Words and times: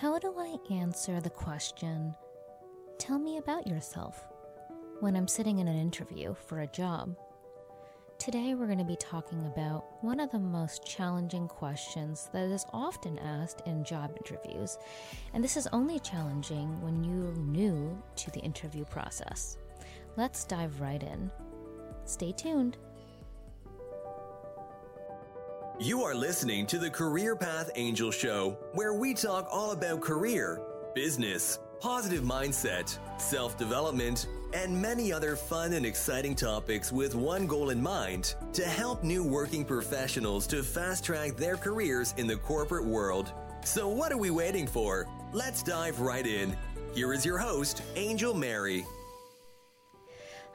How 0.00 0.18
do 0.18 0.34
I 0.36 0.56
answer 0.74 1.20
the 1.20 1.30
question, 1.30 2.16
tell 2.98 3.16
me 3.16 3.38
about 3.38 3.68
yourself, 3.68 4.26
when 4.98 5.14
I'm 5.14 5.28
sitting 5.28 5.60
in 5.60 5.68
an 5.68 5.78
interview 5.78 6.34
for 6.34 6.60
a 6.60 6.66
job? 6.66 7.16
Today, 8.18 8.54
we're 8.54 8.66
going 8.66 8.78
to 8.78 8.84
be 8.84 8.96
talking 8.96 9.46
about 9.46 9.84
one 10.02 10.18
of 10.18 10.32
the 10.32 10.38
most 10.40 10.84
challenging 10.84 11.46
questions 11.46 12.28
that 12.32 12.48
is 12.48 12.66
often 12.72 13.20
asked 13.20 13.62
in 13.66 13.84
job 13.84 14.16
interviews. 14.16 14.78
And 15.32 15.44
this 15.44 15.56
is 15.56 15.68
only 15.68 16.00
challenging 16.00 16.80
when 16.82 17.04
you're 17.04 17.36
new 17.36 17.96
to 18.16 18.30
the 18.32 18.40
interview 18.40 18.84
process. 18.86 19.58
Let's 20.16 20.44
dive 20.44 20.80
right 20.80 21.04
in. 21.04 21.30
Stay 22.04 22.32
tuned. 22.32 22.78
You 25.80 26.04
are 26.04 26.14
listening 26.14 26.68
to 26.68 26.78
the 26.78 26.88
Career 26.88 27.34
Path 27.34 27.68
Angel 27.74 28.12
Show, 28.12 28.56
where 28.74 28.94
we 28.94 29.12
talk 29.12 29.48
all 29.50 29.72
about 29.72 30.00
career, 30.00 30.62
business, 30.94 31.58
positive 31.80 32.22
mindset, 32.22 32.96
self 33.20 33.58
development, 33.58 34.28
and 34.52 34.80
many 34.80 35.12
other 35.12 35.34
fun 35.34 35.72
and 35.72 35.84
exciting 35.84 36.36
topics 36.36 36.92
with 36.92 37.16
one 37.16 37.48
goal 37.48 37.70
in 37.70 37.82
mind 37.82 38.36
to 38.52 38.62
help 38.62 39.02
new 39.02 39.24
working 39.24 39.64
professionals 39.64 40.46
to 40.46 40.62
fast 40.62 41.04
track 41.04 41.34
their 41.34 41.56
careers 41.56 42.14
in 42.18 42.28
the 42.28 42.36
corporate 42.36 42.84
world. 42.84 43.32
So, 43.64 43.88
what 43.88 44.12
are 44.12 44.18
we 44.18 44.30
waiting 44.30 44.68
for? 44.68 45.08
Let's 45.32 45.64
dive 45.64 45.98
right 45.98 46.24
in. 46.24 46.56
Here 46.94 47.12
is 47.12 47.24
your 47.24 47.38
host, 47.38 47.82
Angel 47.96 48.32
Mary. 48.32 48.84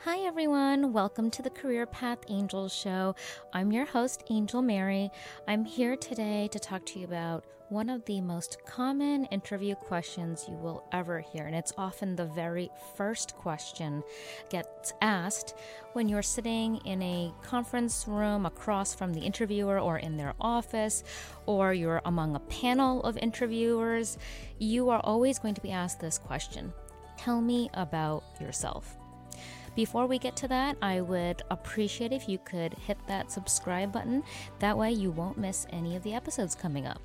Hi, 0.06 0.20
everyone. 0.20 0.94
Welcome 0.94 1.30
to 1.32 1.42
the 1.42 1.50
Career 1.50 1.86
Path 1.86 2.20
Angels 2.30 2.74
Show. 2.74 3.16
I'm 3.52 3.74
your 3.74 3.84
host, 3.84 4.24
Angel 4.30 4.62
Mary. 4.62 5.12
I'm 5.46 5.66
here 5.66 5.98
today 5.98 6.48
to 6.54 6.58
talk 6.58 6.86
to 6.86 7.00
you 7.00 7.06
about 7.06 7.44
one 7.68 7.90
of 7.90 8.06
the 8.06 8.22
most 8.22 8.64
common 8.66 9.26
interview 9.26 9.76
questions 9.76 10.46
you 10.48 10.56
will 10.56 10.86
ever 10.94 11.20
hear. 11.20 11.48
And 11.48 11.54
it's 11.54 11.74
often 11.78 12.16
the 12.16 12.28
very 12.28 12.70
first 12.96 13.36
question 13.36 14.02
gets 14.50 14.94
asked 15.02 15.54
when 15.92 16.08
you're 16.08 16.22
sitting 16.22 16.78
in 16.86 17.02
a 17.02 17.34
conference 17.44 18.06
room 18.08 18.46
across 18.46 18.96
from 18.96 19.14
the 19.14 19.20
interviewer 19.20 19.80
or 19.80 19.98
in 19.98 20.16
their 20.16 20.34
office, 20.40 21.04
or 21.46 21.74
you're 21.74 22.02
among 22.06 22.38
a 22.38 22.40
panel 22.40 23.04
of 23.04 23.18
interviewers. 23.18 24.18
You 24.60 24.88
are 24.92 25.02
always 25.04 25.40
going 25.40 25.56
to 25.56 25.62
be 25.62 25.72
asked 25.72 26.00
this 26.00 26.18
question 26.18 26.72
Tell 27.18 27.42
me 27.42 27.70
about 27.74 28.24
yourself. 28.40 28.99
Before 29.80 30.08
we 30.08 30.20
get 30.20 30.36
to 30.36 30.48
that, 30.50 30.76
I 30.82 31.00
would 31.00 31.42
appreciate 31.50 32.12
if 32.12 32.28
you 32.28 32.38
could 32.40 32.74
hit 32.74 32.98
that 33.08 33.32
subscribe 33.32 33.94
button. 33.94 34.24
That 34.60 34.78
way, 34.78 34.92
you 34.92 35.10
won't 35.10 35.38
miss 35.38 35.66
any 35.70 35.96
of 35.96 36.04
the 36.04 36.14
episodes 36.14 36.54
coming 36.54 36.86
up. 36.86 37.02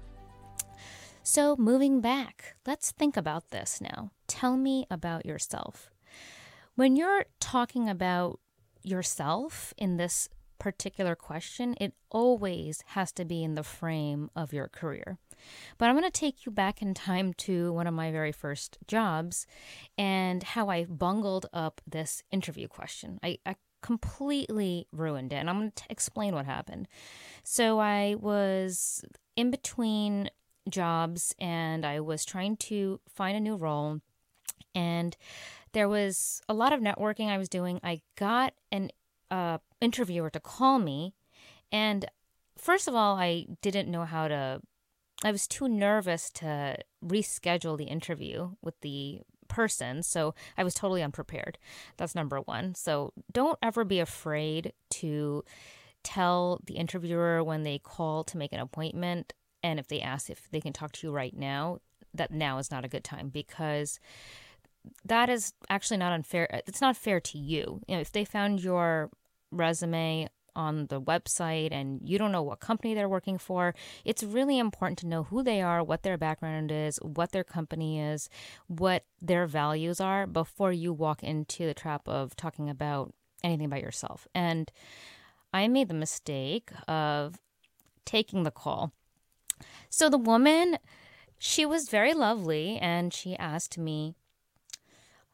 So, 1.22 1.55
moving 1.55 2.00
back, 2.00 2.56
let's 2.67 2.91
think 2.91 3.17
about 3.17 3.50
this 3.50 3.80
now. 3.80 4.11
Tell 4.27 4.56
me 4.56 4.89
about 4.91 5.25
yourself. 5.25 5.92
When 6.75 6.97
you're 6.97 7.27
talking 7.39 7.89
about 7.89 8.41
yourself 8.83 9.72
in 9.78 9.97
this 9.97 10.28
particular 10.58 11.14
question, 11.14 11.77
it 11.80 11.95
always 12.11 12.83
has 12.86 13.12
to 13.12 13.25
be 13.25 13.45
in 13.45 13.55
the 13.55 13.62
frame 13.62 14.33
of 14.34 14.52
your 14.52 14.67
career. 14.67 15.19
But 15.78 15.88
I'm 15.88 15.96
going 15.96 16.10
to 16.10 16.20
take 16.20 16.46
you 16.46 16.52
back 16.52 16.82
in 16.82 16.94
time 16.94 17.32
to 17.34 17.72
one 17.72 17.86
of 17.86 17.94
my 17.94 18.10
very 18.10 18.32
first 18.32 18.78
jobs 18.86 19.46
and 19.98 20.42
how 20.42 20.68
I 20.68 20.84
bungled 20.84 21.46
up 21.52 21.80
this 21.86 22.22
interview 22.30 22.68
question. 22.68 23.18
I, 23.22 23.38
I 23.44 23.56
completely 23.82 24.86
ruined 24.92 25.32
it, 25.32 25.36
and 25.36 25.50
I'm 25.50 25.58
going 25.58 25.72
to 25.74 25.84
explain 25.90 26.34
what 26.34 26.46
happened. 26.46 26.88
So 27.42 27.78
I 27.78 28.16
was 28.18 29.04
in 29.36 29.50
between 29.50 30.30
jobs 30.68 31.34
and 31.38 31.84
I 31.84 32.00
was 32.00 32.24
trying 32.24 32.56
to 32.56 33.00
find 33.08 33.36
a 33.36 33.40
new 33.40 33.56
role. 33.56 34.00
And 34.74 35.16
there 35.72 35.88
was 35.88 36.40
a 36.48 36.54
lot 36.54 36.72
of 36.72 36.80
networking 36.80 37.28
I 37.28 37.38
was 37.38 37.48
doing. 37.48 37.80
I 37.82 38.00
got 38.16 38.54
an 38.72 38.90
uh, 39.30 39.58
interviewer 39.80 40.30
to 40.30 40.40
call 40.40 40.78
me, 40.78 41.14
and 41.70 42.06
first 42.56 42.88
of 42.88 42.94
all, 42.94 43.16
I 43.16 43.46
didn't 43.60 43.90
know 43.90 44.04
how 44.04 44.28
to 44.28 44.60
I 45.24 45.33
was 45.33 45.48
too 45.48 45.68
nervous 45.68 46.30
to 46.33 46.77
reschedule 47.05 47.79
the 47.79 47.85
interview 47.85 48.51
with 48.62 48.80
the 48.83 49.23
person, 49.48 50.02
so 50.02 50.35
I 50.57 50.64
was 50.64 50.74
totally 50.74 51.02
unprepared. 51.02 51.58
That's 51.96 52.14
number 52.14 52.40
one. 52.40 52.74
So 52.74 53.12
don't 53.33 53.58
ever 53.63 53.84
be 53.84 54.01
afraid 54.01 54.73
to 54.90 55.42
tell 56.02 56.61
the 56.67 56.74
interviewer 56.74 57.42
when 57.42 57.63
they 57.63 57.79
call 57.79 58.23
to 58.24 58.36
make 58.36 58.52
an 58.52 58.61
appointment 58.61 59.33
and 59.63 59.80
if 59.80 59.89
they 59.89 60.02
ask 60.02 60.29
if 60.29 60.51
they 60.51 60.61
can 60.61 60.74
talk 60.74 60.92
to 60.92 61.07
you 61.07 61.13
right 61.13 61.34
now, 61.34 61.79
that 62.13 62.30
now 62.30 62.58
is 62.58 62.70
not 62.70 62.84
a 62.84 62.89
good 62.89 63.02
time 63.02 63.30
because 63.30 63.98
that 65.07 65.30
is 65.30 65.55
actually 65.70 65.96
not 65.96 66.13
unfair. 66.13 66.61
It's 66.67 66.83
not 66.83 66.98
fair 66.98 67.18
to 67.18 67.39
you. 67.39 67.80
You 67.89 67.95
know, 67.95 68.01
if 68.01 68.13
they 68.13 68.27
found 68.27 68.63
your 68.63 69.11
resume 69.51 70.29
on 70.56 70.86
the 70.86 71.00
website 71.00 71.72
and 71.72 72.00
you 72.04 72.18
don't 72.18 72.32
know 72.32 72.42
what 72.42 72.60
company 72.60 72.94
they're 72.94 73.08
working 73.08 73.38
for, 73.38 73.74
it's 74.04 74.22
really 74.22 74.58
important 74.58 74.98
to 75.00 75.06
know 75.06 75.24
who 75.24 75.42
they 75.42 75.60
are, 75.60 75.82
what 75.82 76.02
their 76.02 76.16
background 76.16 76.70
is, 76.70 76.98
what 76.98 77.32
their 77.32 77.44
company 77.44 78.00
is, 78.00 78.28
what 78.66 79.04
their 79.20 79.46
values 79.46 80.00
are 80.00 80.26
before 80.26 80.72
you 80.72 80.92
walk 80.92 81.22
into 81.22 81.66
the 81.66 81.74
trap 81.74 82.08
of 82.08 82.36
talking 82.36 82.68
about 82.70 83.14
anything 83.42 83.66
about 83.66 83.82
yourself. 83.82 84.26
And 84.34 84.70
I 85.52 85.68
made 85.68 85.88
the 85.88 85.94
mistake 85.94 86.70
of 86.88 87.38
taking 88.04 88.42
the 88.42 88.50
call. 88.50 88.92
So 89.88 90.08
the 90.08 90.18
woman, 90.18 90.78
she 91.38 91.64
was 91.64 91.88
very 91.88 92.14
lovely 92.14 92.78
and 92.78 93.12
she 93.12 93.36
asked 93.36 93.78
me, 93.78 94.14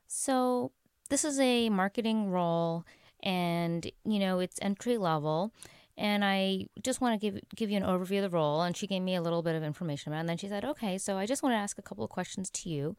So 0.06 0.72
this 1.08 1.25
is 1.25 1.41
a 1.41 1.70
marketing 1.70 2.31
role 2.31 2.84
and 3.22 3.91
you 4.04 4.19
know 4.19 4.41
it's 4.41 4.58
entry 4.62 4.97
level 4.97 5.53
and 6.00 6.25
I 6.25 6.66
just 6.82 7.03
want 7.03 7.20
to 7.20 7.31
give 7.31 7.41
give 7.54 7.70
you 7.70 7.76
an 7.76 7.82
overview 7.82 8.25
of 8.25 8.31
the 8.31 8.36
role. 8.36 8.62
And 8.62 8.75
she 8.75 8.86
gave 8.86 9.03
me 9.03 9.14
a 9.14 9.22
little 9.22 9.42
bit 9.42 9.54
of 9.54 9.62
information 9.62 10.10
about 10.10 10.16
it. 10.16 10.20
And 10.20 10.28
then 10.31 10.38
she 10.38 10.48
said, 10.48 10.64
okay, 10.64 10.97
so 10.97 11.19
I 11.19 11.26
just 11.26 11.42
want 11.42 11.53
to 11.53 11.58
ask 11.58 11.78
a 11.78 11.82
couple 11.82 12.03
of 12.03 12.10
questions 12.10 12.48
to 12.50 12.70
you. 12.70 12.97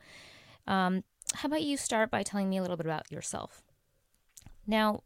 Um, 0.67 1.03
how 1.33 1.47
about 1.47 1.63
you 1.63 1.77
start 1.77 2.11
by 2.11 2.21
telling 2.21 2.47
me 2.47 2.57
a 2.57 2.61
little 2.61 2.77
bit 2.77 2.85
about 2.85 3.11
yourself? 3.11 3.63
Now, 4.67 5.01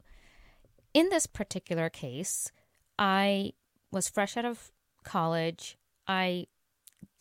in 0.94 1.08
this 1.10 1.26
particular 1.26 1.90
case, 1.90 2.52
I 3.00 3.54
was 3.92 4.10
fresh 4.10 4.36
out 4.36 4.46
of 4.46 4.72
college. 5.06 5.78
I 6.06 6.48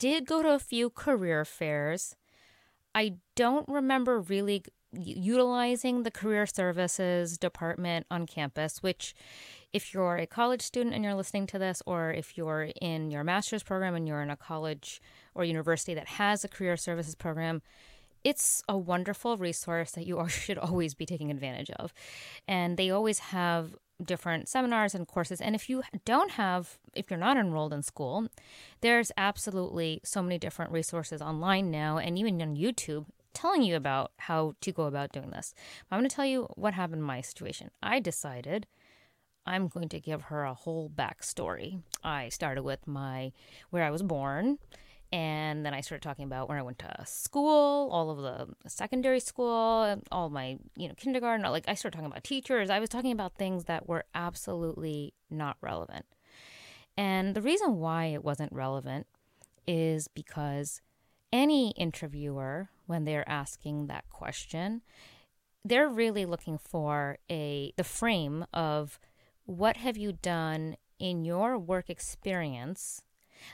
did 0.01 0.27
go 0.27 0.43
to 0.43 0.55
a 0.55 0.59
few 0.59 0.91
career 0.91 1.45
fairs. 1.45 2.17
I 2.95 3.15
don't 3.35 3.69
remember 3.69 4.21
really 4.21 4.65
utilizing 4.93 6.03
the 6.03 6.11
career 6.11 6.47
services 6.47 7.37
department 7.39 8.07
on 8.11 8.27
campus, 8.27 8.83
which, 8.83 9.15
if 9.73 9.93
you're 9.93 10.17
a 10.17 10.27
college 10.27 10.63
student 10.63 10.95
and 10.95 11.03
you're 11.03 11.15
listening 11.15 11.47
to 11.49 11.59
this, 11.59 11.83
or 11.87 12.13
if 12.13 12.39
you're 12.39 12.71
in 12.81 13.11
your 13.11 13.25
master's 13.25 13.63
program 13.63 13.95
and 13.95 14.07
you're 14.07 14.23
in 14.23 14.31
a 14.31 14.37
college 14.37 15.01
or 15.35 15.45
university 15.45 15.95
that 15.95 16.07
has 16.07 16.45
a 16.45 16.49
career 16.49 16.77
services 16.77 17.15
program, 17.15 17.63
it's 18.23 18.63
a 18.69 18.79
wonderful 18.79 19.37
resource 19.37 19.93
that 19.93 20.07
you 20.07 20.27
should 20.29 20.59
always 20.59 20.95
be 20.95 21.07
taking 21.07 21.31
advantage 21.31 21.71
of. 21.71 21.93
And 22.49 22.77
they 22.77 22.91
always 22.91 23.19
have 23.19 23.77
different 24.03 24.49
seminars 24.49 24.95
and 24.95 25.07
courses. 25.07 25.41
And 25.41 25.55
if 25.55 25.69
you 25.69 25.83
don't 26.05 26.33
have, 26.33 26.79
if 26.95 27.11
you're 27.11 27.19
not 27.19 27.37
enrolled 27.37 27.73
in 27.73 27.83
school, 27.83 28.29
there's 28.81 29.13
absolutely 29.17 30.01
so 30.05 30.23
many 30.23 30.39
different 30.39 30.73
resources 30.73 31.21
online 31.23 31.71
now 31.71 31.99
and 31.99 32.19
even 32.19 32.41
on 32.43 32.57
YouTube 32.57 33.07
telling 33.33 33.63
you 33.63 33.77
about 33.77 34.13
how 34.19 34.55
to 34.61 34.73
go 34.73 34.85
about 34.85 35.13
doing 35.13 35.31
this. 35.31 35.55
I'm 35.91 35.99
going 35.99 36.09
to 36.09 36.15
tell 36.15 36.27
you 36.27 36.49
what 36.55 36.75
happened 36.75 37.01
in 37.01 37.07
my 37.07 37.21
situation. 37.21 37.71
I 37.83 38.01
decided 38.01 38.67
I'm 39.47 39.69
going 39.69 39.89
to 39.91 40.01
give 40.01 40.23
her 40.23 40.45
a 40.45 40.55
whole 40.55 40.89
backstory. 40.89 41.83
I 42.03 42.29
started 42.29 42.63
with 42.63 42.87
my 42.87 43.33
where 43.71 43.85
I 43.85 43.91
was 43.91 44.03
born, 44.03 44.59
and 45.13 45.65
then 45.65 45.75
I 45.75 45.81
started 45.81 46.03
talking 46.03 46.25
about 46.25 46.49
where 46.49 46.59
I 46.59 46.63
went 46.63 46.79
to 46.81 47.05
school, 47.07 47.89
all 47.91 48.11
of 48.11 48.19
the 48.19 48.69
secondary 48.69 49.21
school, 49.21 50.03
all 50.11 50.31
my 50.31 50.59
you 50.77 50.89
know 50.89 50.95
kindergarten. 50.97 51.45
Like 51.51 51.69
I 51.69 51.75
started 51.75 51.97
talking 51.97 52.11
about 52.11 52.25
teachers. 52.25 52.71
I 52.71 52.81
was 52.81 52.89
talking 52.89 53.13
about 53.13 53.37
things 53.37 53.65
that 53.65 53.89
were 53.89 54.05
absolutely 54.15 55.15
not 55.31 55.57
relevant. 55.61 56.07
And 56.97 57.35
the 57.35 57.43
reason 57.43 57.77
why 57.77 58.07
it 58.07 58.25
wasn't 58.25 58.53
relevant 58.53 59.07
is 59.67 60.09
because 60.09 60.81
any 61.33 61.71
interviewer, 61.73 62.69
when 62.87 63.05
they're 63.05 63.29
asking 63.29 63.89
that 63.89 64.09
question, 64.09 64.83
they're 65.65 65.89
really 65.89 66.27
looking 66.27 66.59
for 66.59 67.19
a 67.31 67.73
the 67.77 67.85
frame 67.85 68.45
of 68.53 68.99
what 69.45 69.79
have 69.79 69.97
you 69.97 70.13
done 70.13 70.77
in 70.99 71.25
your 71.25 71.59
work 71.59 71.91
experience 71.91 73.03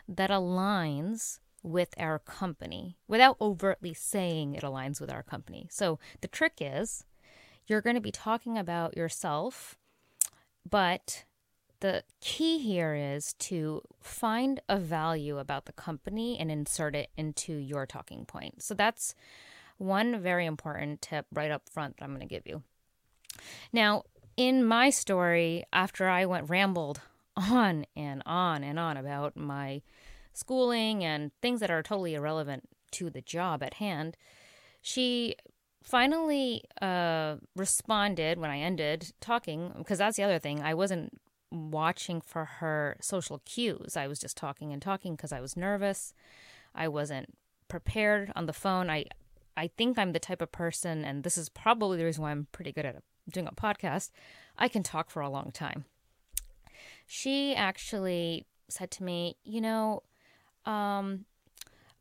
that 0.09 0.31
aligns 0.31 1.41
with 1.63 1.95
our 1.99 2.19
company 2.19 2.97
without 3.07 3.37
overtly 3.41 3.93
saying 3.93 4.55
it 4.55 4.63
aligns 4.63 5.01
with 5.01 5.11
our 5.11 5.23
company. 5.23 5.69
So 5.71 5.99
the 6.21 6.29
trick 6.29 6.55
is 6.61 7.05
you're 7.67 7.81
going 7.83 7.97
to 7.97 8.01
be 8.01 8.11
talking 8.11 8.59
about 8.59 8.97
yourself, 8.97 9.77
but 10.69 11.25
the 11.81 12.05
key 12.21 12.59
here 12.59 12.95
is 12.95 13.33
to 13.35 13.83
find 14.01 14.61
a 14.69 14.79
value 14.79 15.39
about 15.39 15.67
the 15.67 15.73
company 15.73 16.39
and 16.39 16.51
insert 16.51 16.95
it 16.95 17.11
into 17.17 17.55
your 17.55 17.87
talking 17.87 18.25
point. 18.25 18.63
So 18.63 18.75
that's 18.75 19.15
one 19.79 20.21
very 20.21 20.47
important 20.47 21.01
tip 21.01 21.27
right 21.33 21.51
up 21.51 21.69
front 21.69 21.97
that 21.97 22.05
I'm 22.05 22.11
going 22.11 22.21
to 22.21 22.27
give 22.27 22.47
you. 22.47 22.63
Now, 23.73 24.05
in 24.37 24.65
my 24.65 24.91
story, 24.91 25.65
after 25.73 26.09
I 26.09 26.27
went 26.27 26.51
rambled 26.51 27.01
on 27.41 27.87
and 27.97 28.23
on 28.27 28.63
and 28.63 28.79
on 28.79 28.97
about 28.97 29.37
my 29.37 29.83
schooling 30.33 31.05
and 31.05 31.33
things 31.41 31.61
that 31.61 31.71
are 31.71 31.83
totally 31.83 32.15
irrelevant 32.15 32.69
to 32.93 33.11
the 33.11 33.21
job 33.21 33.63
at 33.63 33.75
hand, 33.75 34.17
she 34.81 35.35
finally 35.83 36.65
uh, 36.81 37.37
responded 37.57 38.39
when 38.39 38.51
I 38.51 38.59
ended 38.59 39.13
talking, 39.21 39.73
because 39.77 39.99
that's 39.99 40.17
the 40.17 40.23
other 40.23 40.39
thing. 40.39 40.63
I 40.63 40.75
wasn't 40.75 41.21
watching 41.51 42.21
for 42.21 42.45
her 42.45 42.97
social 43.01 43.41
cues. 43.45 43.97
I 43.97 44.07
was 44.07 44.21
just 44.21 44.37
talking 44.37 44.73
and 44.73 44.81
talking 44.81 45.17
because 45.17 45.33
I 45.33 45.41
was 45.41 45.57
nervous. 45.57 46.15
I 46.75 46.89
wasn't 46.89 47.35
prepared 47.69 48.33
on 48.37 48.47
the 48.47 48.53
phone. 48.53 48.91
I 48.91 49.07
I 49.57 49.69
think 49.77 49.99
I'm 49.99 50.13
the 50.13 50.21
type 50.21 50.41
of 50.41 50.53
person 50.53 51.05
and 51.05 51.23
this 51.23 51.37
is 51.37 51.49
probably 51.49 51.99
the 51.99 52.05
reason 52.05 52.23
why 52.23 52.31
I'm 52.31 52.47
pretty 52.53 52.73
good 52.73 52.87
at 52.87 53.03
doing 53.29 53.49
a 53.49 53.53
podcast. 53.53 54.11
I 54.57 54.69
can 54.69 54.83
talk 54.83 55.11
for 55.11 55.21
a 55.21 55.29
long 55.29 55.51
time. 55.53 55.85
She 57.13 57.57
actually 57.57 58.47
said 58.69 58.93
to 58.93 59.03
me, 59.03 59.37
"You 59.43 59.61
know, 59.61 60.05
um 60.65 61.25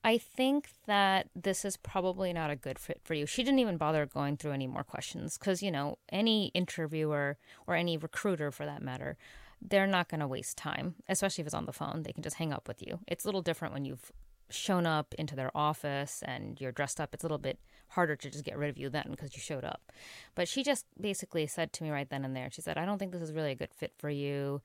I 0.04 0.20
think 0.20 0.70
that 0.86 1.30
this 1.36 1.66
is 1.66 1.78
probably 1.78 2.32
not 2.32 2.52
a 2.52 2.56
good 2.56 2.78
fit 2.78 3.02
for 3.04 3.16
you. 3.16 3.26
She 3.26 3.44
didn't 3.44 3.60
even 3.60 3.78
bother 3.78 4.06
going 4.06 4.38
through 4.38 4.52
any 4.54 4.68
more 4.68 4.84
questions 4.84 5.38
because, 5.38 5.62
you 5.64 5.72
know, 5.72 5.98
any 6.10 6.52
interviewer 6.54 7.38
or 7.68 7.76
any 7.76 7.98
recruiter 7.98 8.52
for 8.52 8.66
that 8.66 8.82
matter, 8.82 9.18
they're 9.62 9.88
not 9.88 10.08
going 10.08 10.22
to 10.22 10.28
waste 10.28 10.58
time, 10.58 10.96
especially 11.10 11.42
if 11.42 11.48
it's 11.48 11.54
on 11.56 11.66
the 11.66 11.74
phone. 11.74 12.04
They 12.04 12.14
can 12.14 12.24
just 12.24 12.38
hang 12.38 12.54
up 12.54 12.68
with 12.68 12.82
you. 12.82 13.00
It's 13.08 13.26
a 13.26 13.28
little 13.28 13.42
different 13.42 13.74
when 13.74 13.84
you've 13.84 14.12
shown 14.50 14.86
up 14.86 15.14
into 15.18 15.36
their 15.36 15.52
office 15.56 16.24
and 16.26 16.62
you're 16.62 16.72
dressed 16.72 17.02
up. 17.02 17.14
It's 17.14 17.24
a 17.24 17.28
little 17.28 17.38
bit 17.38 17.60
harder 17.90 18.16
to 18.16 18.30
just 18.30 18.46
get 18.46 18.58
rid 18.58 18.70
of 18.70 18.78
you 18.78 18.90
then 18.90 19.08
because 19.10 19.36
you 19.36 19.42
showed 19.42 19.66
up. 19.66 19.92
But 20.34 20.48
she 20.48 20.64
just 20.64 20.86
basically 21.00 21.46
said 21.48 21.74
to 21.74 21.84
me 21.84 21.90
right 21.90 22.10
then 22.10 22.24
and 22.24 22.36
there, 22.36 22.50
she 22.52 22.62
said, 22.62 22.78
I 22.78 22.86
don't 22.86 23.00
think 23.00 23.12
this 23.12 23.22
is 23.22 23.34
really 23.34 23.52
a 23.52 23.56
good 23.56 23.74
fit 23.74 23.94
for 23.98 24.10
you. 24.10 24.62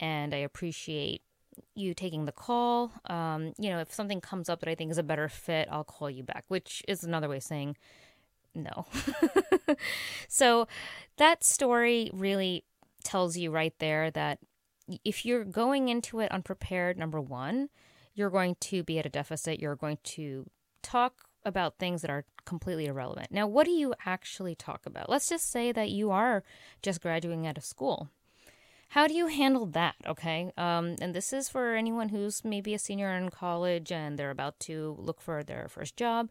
And 0.00 0.34
I 0.34 0.38
appreciate 0.38 1.22
you 1.74 1.94
taking 1.94 2.24
the 2.24 2.32
call. 2.32 2.92
Um, 3.06 3.52
you 3.58 3.70
know, 3.70 3.78
if 3.80 3.92
something 3.92 4.20
comes 4.20 4.48
up 4.48 4.60
that 4.60 4.68
I 4.68 4.74
think 4.74 4.90
is 4.90 4.98
a 4.98 5.02
better 5.02 5.28
fit, 5.28 5.68
I'll 5.70 5.84
call 5.84 6.10
you 6.10 6.22
back, 6.22 6.44
which 6.48 6.82
is 6.88 7.04
another 7.04 7.28
way 7.28 7.38
of 7.38 7.42
saying 7.42 7.76
no. 8.54 8.86
so 10.28 10.68
that 11.16 11.44
story 11.44 12.10
really 12.12 12.64
tells 13.02 13.36
you 13.36 13.50
right 13.50 13.74
there 13.78 14.10
that 14.12 14.38
if 15.04 15.24
you're 15.24 15.44
going 15.44 15.88
into 15.88 16.20
it 16.20 16.30
unprepared, 16.30 16.98
number 16.98 17.20
one, 17.20 17.68
you're 18.14 18.30
going 18.30 18.56
to 18.60 18.82
be 18.82 18.98
at 18.98 19.06
a 19.06 19.10
deficit. 19.10 19.60
You're 19.60 19.76
going 19.76 19.98
to 20.04 20.48
talk 20.82 21.22
about 21.44 21.78
things 21.78 22.02
that 22.02 22.10
are 22.10 22.24
completely 22.44 22.86
irrelevant. 22.86 23.28
Now, 23.30 23.46
what 23.46 23.64
do 23.64 23.70
you 23.70 23.94
actually 24.06 24.54
talk 24.54 24.86
about? 24.86 25.10
Let's 25.10 25.28
just 25.28 25.50
say 25.50 25.72
that 25.72 25.90
you 25.90 26.10
are 26.10 26.42
just 26.82 27.02
graduating 27.02 27.46
out 27.46 27.58
of 27.58 27.64
school 27.64 28.08
how 28.94 29.08
do 29.08 29.14
you 29.14 29.26
handle 29.26 29.66
that? 29.66 29.96
Okay. 30.06 30.52
Um, 30.56 30.94
and 31.00 31.12
this 31.12 31.32
is 31.32 31.48
for 31.48 31.74
anyone 31.74 32.10
who's 32.10 32.44
maybe 32.44 32.74
a 32.74 32.78
senior 32.78 33.12
in 33.12 33.28
college 33.28 33.90
and 33.90 34.16
they're 34.16 34.30
about 34.30 34.60
to 34.60 34.94
look 35.00 35.20
for 35.20 35.42
their 35.42 35.66
first 35.68 35.96
job. 35.96 36.30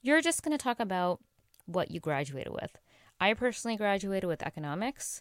You're 0.00 0.22
just 0.22 0.42
going 0.42 0.56
to 0.56 0.62
talk 0.62 0.80
about 0.80 1.20
what 1.66 1.90
you 1.90 2.00
graduated 2.00 2.54
with. 2.54 2.78
I 3.20 3.34
personally 3.34 3.76
graduated 3.76 4.26
with 4.26 4.42
economics. 4.42 5.20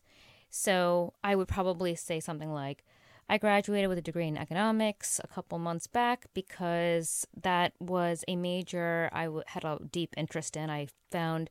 So 0.49 1.15
I 1.21 1.35
would 1.35 1.49
probably 1.49 1.95
say 1.95 2.21
something 2.21 2.53
like, 2.53 2.85
I 3.27 3.37
graduated 3.37 3.89
with 3.89 3.97
a 3.97 4.01
degree 4.01 4.27
in 4.27 4.37
economics 4.37 5.19
a 5.21 5.27
couple 5.27 5.59
months 5.59 5.85
back 5.85 6.27
because 6.33 7.27
that 7.43 7.73
was 7.79 8.23
a 8.27 8.37
major 8.37 9.09
I 9.11 9.25
w- 9.25 9.43
had 9.47 9.63
a 9.65 9.79
deep 9.91 10.15
interest 10.17 10.55
in. 10.55 10.69
I 10.69 10.87
found 11.11 11.49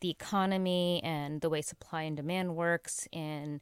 the 0.00 0.10
economy 0.10 1.00
and 1.04 1.40
the 1.40 1.50
way 1.50 1.62
supply 1.62 2.02
and 2.02 2.16
demand 2.16 2.56
works 2.56 3.06
in 3.12 3.60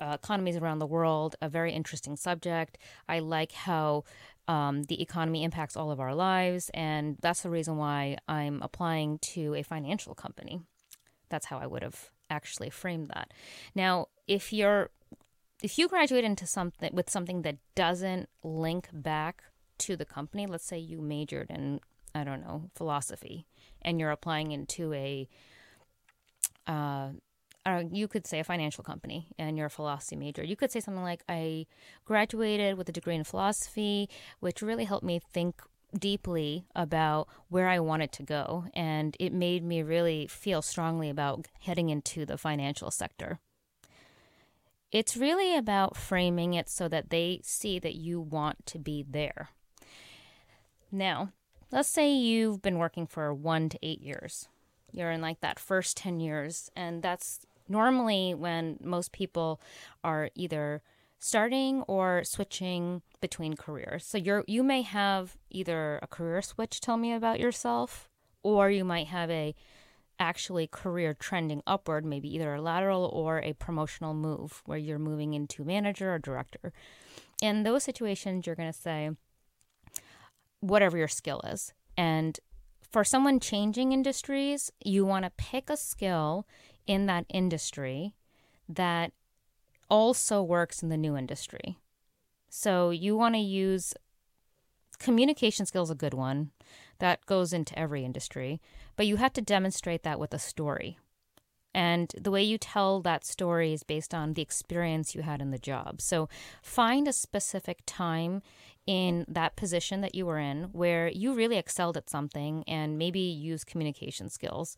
uh, 0.00 0.16
economies 0.22 0.56
around 0.56 0.78
the 0.78 0.86
world 0.86 1.36
a 1.40 1.48
very 1.48 1.72
interesting 1.72 2.16
subject. 2.16 2.78
I 3.08 3.18
like 3.18 3.52
how 3.52 4.04
um, 4.46 4.84
the 4.84 5.00
economy 5.02 5.44
impacts 5.44 5.76
all 5.76 5.90
of 5.90 6.00
our 6.00 6.14
lives, 6.14 6.70
and 6.72 7.16
that's 7.20 7.42
the 7.42 7.50
reason 7.50 7.76
why 7.76 8.16
I'm 8.26 8.62
applying 8.62 9.18
to 9.34 9.54
a 9.54 9.62
financial 9.62 10.14
company. 10.14 10.60
That's 11.28 11.46
how 11.46 11.58
I 11.58 11.66
would 11.66 11.82
have 11.82 12.10
actually 12.30 12.70
framed 12.70 13.10
that. 13.14 13.32
Now, 13.74 14.06
if 14.26 14.52
you're 14.52 14.90
if 15.62 15.76
you 15.76 15.88
graduate 15.88 16.24
into 16.24 16.46
something 16.46 16.94
with 16.94 17.10
something 17.10 17.42
that 17.42 17.56
doesn't 17.74 18.28
link 18.42 18.88
back 18.92 19.42
to 19.78 19.96
the 19.96 20.04
company, 20.04 20.46
let's 20.46 20.64
say 20.64 20.78
you 20.78 21.00
majored 21.00 21.50
in 21.50 21.80
I 22.14 22.24
don't 22.24 22.40
know 22.40 22.70
philosophy, 22.74 23.46
and 23.82 24.00
you're 24.00 24.10
applying 24.10 24.52
into 24.52 24.92
a 24.94 25.28
uh, 26.66 27.10
uh, 27.66 27.82
you 27.90 28.08
could 28.08 28.26
say 28.26 28.40
a 28.40 28.44
financial 28.44 28.84
company 28.84 29.28
and 29.38 29.56
you're 29.56 29.66
a 29.66 29.70
philosophy 29.70 30.16
major. 30.16 30.44
You 30.44 30.56
could 30.56 30.70
say 30.70 30.80
something 30.80 31.02
like, 31.02 31.22
I 31.28 31.66
graduated 32.04 32.78
with 32.78 32.88
a 32.88 32.92
degree 32.92 33.14
in 33.14 33.24
philosophy, 33.24 34.08
which 34.40 34.62
really 34.62 34.84
helped 34.84 35.04
me 35.04 35.20
think 35.32 35.62
deeply 35.96 36.64
about 36.74 37.28
where 37.48 37.68
I 37.68 37.78
wanted 37.80 38.12
to 38.12 38.22
go. 38.22 38.64
And 38.74 39.16
it 39.18 39.32
made 39.32 39.64
me 39.64 39.82
really 39.82 40.26
feel 40.26 40.62
strongly 40.62 41.10
about 41.10 41.46
heading 41.60 41.90
into 41.90 42.24
the 42.24 42.38
financial 42.38 42.90
sector. 42.90 43.38
It's 44.90 45.16
really 45.16 45.54
about 45.54 45.96
framing 45.96 46.54
it 46.54 46.68
so 46.68 46.88
that 46.88 47.10
they 47.10 47.40
see 47.42 47.78
that 47.78 47.94
you 47.94 48.20
want 48.20 48.64
to 48.66 48.78
be 48.78 49.04
there. 49.06 49.50
Now, 50.90 51.32
let's 51.70 51.90
say 51.90 52.10
you've 52.10 52.62
been 52.62 52.78
working 52.78 53.06
for 53.06 53.34
one 53.34 53.68
to 53.68 53.78
eight 53.82 54.00
years. 54.00 54.48
You're 54.90 55.10
in 55.10 55.20
like 55.20 55.40
that 55.40 55.58
first 55.58 55.98
10 55.98 56.20
years, 56.20 56.70
and 56.74 57.02
that's 57.02 57.40
normally 57.68 58.34
when 58.34 58.78
most 58.82 59.12
people 59.12 59.60
are 60.02 60.30
either 60.34 60.82
starting 61.18 61.82
or 61.82 62.22
switching 62.24 63.02
between 63.20 63.54
careers. 63.54 64.04
So 64.04 64.18
you're 64.18 64.44
you 64.46 64.62
may 64.62 64.82
have 64.82 65.36
either 65.50 65.98
a 66.02 66.06
career 66.06 66.42
switch 66.42 66.80
tell 66.80 66.96
me 66.96 67.12
about 67.12 67.40
yourself 67.40 68.08
or 68.42 68.70
you 68.70 68.84
might 68.84 69.08
have 69.08 69.30
a 69.30 69.54
actually 70.20 70.66
career 70.66 71.14
trending 71.14 71.62
upward, 71.66 72.04
maybe 72.04 72.32
either 72.34 72.54
a 72.54 72.60
lateral 72.60 73.04
or 73.12 73.40
a 73.40 73.52
promotional 73.54 74.14
move 74.14 74.62
where 74.66 74.78
you're 74.78 74.98
moving 74.98 75.34
into 75.34 75.64
manager 75.64 76.14
or 76.14 76.18
director. 76.18 76.72
In 77.42 77.62
those 77.62 77.84
situations 77.84 78.46
you're 78.46 78.56
going 78.56 78.72
to 78.72 78.78
say 78.78 79.10
whatever 80.60 80.96
your 80.96 81.08
skill 81.08 81.40
is. 81.44 81.72
And 81.96 82.38
for 82.90 83.04
someone 83.04 83.38
changing 83.38 83.92
industries, 83.92 84.72
you 84.82 85.04
want 85.04 85.24
to 85.24 85.30
pick 85.36 85.68
a 85.68 85.76
skill 85.76 86.46
in 86.88 87.06
that 87.06 87.26
industry 87.28 88.14
that 88.68 89.12
also 89.88 90.42
works 90.42 90.82
in 90.82 90.88
the 90.88 90.96
new 90.96 91.16
industry. 91.16 91.78
So 92.48 92.90
you 92.90 93.16
want 93.16 93.36
to 93.36 93.40
use 93.40 93.94
communication 94.98 95.66
skills 95.66 95.90
a 95.90 95.94
good 95.94 96.14
one 96.14 96.50
that 96.98 97.24
goes 97.26 97.52
into 97.52 97.78
every 97.78 98.04
industry, 98.04 98.60
but 98.96 99.06
you 99.06 99.16
have 99.16 99.32
to 99.34 99.40
demonstrate 99.40 100.02
that 100.02 100.18
with 100.18 100.34
a 100.34 100.38
story. 100.38 100.98
And 101.74 102.12
the 102.18 102.30
way 102.30 102.42
you 102.42 102.58
tell 102.58 103.00
that 103.02 103.24
story 103.24 103.72
is 103.72 103.82
based 103.82 104.14
on 104.14 104.32
the 104.32 104.42
experience 104.42 105.14
you 105.14 105.22
had 105.22 105.40
in 105.40 105.50
the 105.50 105.58
job. 105.58 106.00
So 106.00 106.28
find 106.62 107.06
a 107.06 107.12
specific 107.12 107.82
time 107.86 108.42
in 108.86 109.26
that 109.28 109.54
position 109.54 110.00
that 110.00 110.14
you 110.14 110.24
were 110.26 110.38
in 110.38 110.64
where 110.72 111.08
you 111.08 111.34
really 111.34 111.56
excelled 111.56 111.96
at 111.98 112.08
something 112.08 112.64
and 112.66 112.98
maybe 112.98 113.20
use 113.20 113.62
communication 113.62 114.30
skills 114.30 114.76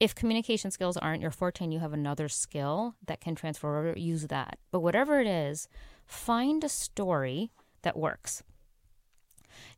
if 0.00 0.14
communication 0.14 0.70
skills 0.70 0.96
aren't 0.96 1.22
your 1.22 1.30
forte 1.30 1.62
and 1.62 1.72
you 1.72 1.80
have 1.80 1.92
another 1.92 2.28
skill 2.28 2.94
that 3.06 3.20
can 3.20 3.34
transfer 3.34 3.78
over, 3.78 3.98
use 3.98 4.26
that. 4.26 4.58
But 4.70 4.80
whatever 4.80 5.20
it 5.20 5.26
is, 5.26 5.68
find 6.06 6.62
a 6.64 6.68
story 6.68 7.50
that 7.82 7.96
works. 7.96 8.42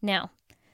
Now, 0.00 0.30